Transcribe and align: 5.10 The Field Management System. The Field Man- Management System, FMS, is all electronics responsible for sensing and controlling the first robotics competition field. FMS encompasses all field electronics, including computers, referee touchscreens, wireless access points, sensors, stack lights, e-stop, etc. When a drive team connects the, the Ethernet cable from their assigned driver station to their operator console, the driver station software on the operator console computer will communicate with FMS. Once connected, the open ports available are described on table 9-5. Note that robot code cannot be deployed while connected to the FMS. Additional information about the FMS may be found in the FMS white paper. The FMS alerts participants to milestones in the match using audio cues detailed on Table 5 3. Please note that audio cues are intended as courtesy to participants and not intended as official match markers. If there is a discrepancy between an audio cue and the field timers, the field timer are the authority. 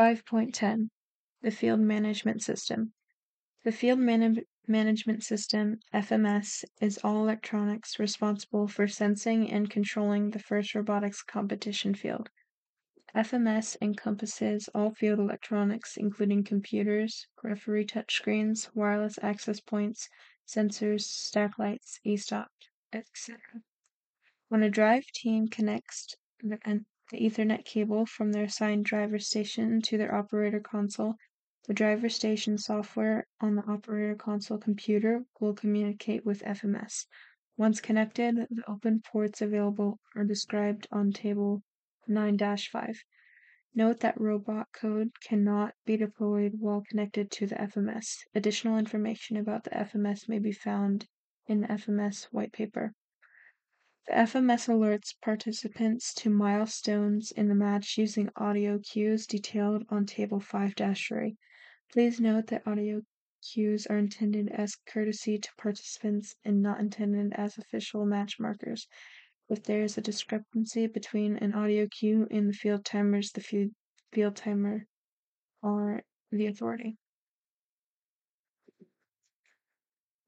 5.10 0.00 0.88
The 1.42 1.50
Field 1.50 1.80
Management 1.80 2.42
System. 2.42 2.94
The 3.64 3.70
Field 3.70 3.98
Man- 3.98 4.46
Management 4.66 5.22
System, 5.22 5.78
FMS, 5.92 6.64
is 6.80 6.98
all 7.04 7.16
electronics 7.16 7.98
responsible 7.98 8.66
for 8.66 8.88
sensing 8.88 9.50
and 9.50 9.68
controlling 9.68 10.30
the 10.30 10.38
first 10.38 10.74
robotics 10.74 11.22
competition 11.22 11.94
field. 11.94 12.30
FMS 13.14 13.76
encompasses 13.82 14.70
all 14.74 14.94
field 14.94 15.18
electronics, 15.18 15.98
including 15.98 16.44
computers, 16.44 17.26
referee 17.42 17.84
touchscreens, 17.84 18.74
wireless 18.74 19.18
access 19.20 19.60
points, 19.60 20.08
sensors, 20.48 21.02
stack 21.02 21.58
lights, 21.58 22.00
e-stop, 22.04 22.50
etc. 22.90 23.38
When 24.48 24.62
a 24.62 24.70
drive 24.70 25.04
team 25.12 25.48
connects 25.48 26.14
the, 26.42 26.58
the 27.10 27.18
Ethernet 27.18 27.64
cable 27.64 28.06
from 28.06 28.32
their 28.32 28.44
assigned 28.44 28.84
driver 28.84 29.18
station 29.18 29.82
to 29.82 29.98
their 29.98 30.14
operator 30.14 30.60
console, 30.60 31.16
the 31.66 31.74
driver 31.74 32.08
station 32.08 32.56
software 32.56 33.26
on 33.40 33.56
the 33.56 33.64
operator 33.64 34.14
console 34.14 34.58
computer 34.58 35.24
will 35.40 35.52
communicate 35.52 36.24
with 36.24 36.42
FMS. 36.42 37.06
Once 37.56 37.80
connected, 37.80 38.36
the 38.50 38.62
open 38.66 39.00
ports 39.00 39.42
available 39.42 39.98
are 40.16 40.24
described 40.24 40.88
on 40.90 41.12
table 41.12 41.62
9-5. 42.08 42.96
Note 43.74 44.00
that 44.00 44.20
robot 44.20 44.66
code 44.72 45.10
cannot 45.22 45.74
be 45.84 45.96
deployed 45.96 46.54
while 46.58 46.82
connected 46.88 47.30
to 47.30 47.46
the 47.46 47.54
FMS. 47.56 48.16
Additional 48.34 48.78
information 48.78 49.36
about 49.36 49.64
the 49.64 49.70
FMS 49.70 50.28
may 50.28 50.38
be 50.38 50.52
found 50.52 51.06
in 51.46 51.60
the 51.60 51.68
FMS 51.68 52.24
white 52.32 52.52
paper. 52.52 52.94
The 54.06 54.14
FMS 54.14 54.66
alerts 54.66 55.14
participants 55.20 56.14
to 56.14 56.30
milestones 56.30 57.32
in 57.32 57.48
the 57.48 57.54
match 57.54 57.98
using 57.98 58.30
audio 58.34 58.78
cues 58.78 59.26
detailed 59.26 59.84
on 59.90 60.06
Table 60.06 60.40
5 60.40 60.74
3. 60.74 61.36
Please 61.92 62.18
note 62.18 62.46
that 62.46 62.66
audio 62.66 63.02
cues 63.42 63.86
are 63.86 63.98
intended 63.98 64.48
as 64.48 64.74
courtesy 64.74 65.38
to 65.38 65.54
participants 65.56 66.34
and 66.44 66.62
not 66.62 66.80
intended 66.80 67.34
as 67.34 67.58
official 67.58 68.06
match 68.06 68.40
markers. 68.40 68.88
If 69.50 69.62
there 69.64 69.82
is 69.82 69.98
a 69.98 70.00
discrepancy 70.00 70.86
between 70.86 71.36
an 71.36 71.52
audio 71.52 71.86
cue 71.86 72.26
and 72.30 72.48
the 72.48 72.54
field 72.54 72.84
timers, 72.84 73.32
the 73.32 73.72
field 74.12 74.36
timer 74.36 74.86
are 75.62 76.04
the 76.30 76.46
authority. 76.46 76.96